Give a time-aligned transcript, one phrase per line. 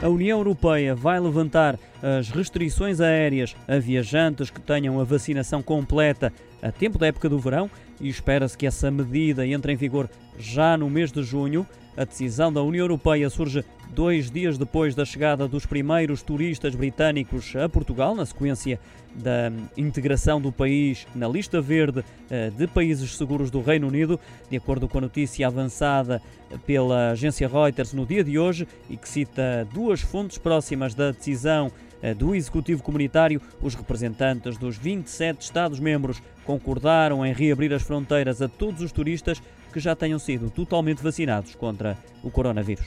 [0.00, 6.32] A União Europeia vai levantar as restrições aéreas a viajantes que tenham a vacinação completa
[6.62, 7.70] a tempo da época do verão
[8.00, 10.08] e espera-se que essa medida entre em vigor
[10.38, 11.66] já no mês de junho.
[11.96, 17.56] A decisão da União Europeia surge dois dias depois da chegada dos primeiros turistas britânicos
[17.56, 18.78] a Portugal, na sequência
[19.14, 24.56] da integração do país na lista verde eh, de países seguros do Reino Unido, de
[24.56, 26.22] acordo com a notícia avançada
[26.64, 31.72] pela agência Reuters no dia de hoje e que cita duas fontes próximas da decisão
[32.16, 38.82] do Executivo Comunitário, os representantes dos 27 Estados-membros concordaram em reabrir as fronteiras a todos
[38.82, 42.86] os turistas que já tenham sido totalmente vacinados contra o coronavírus.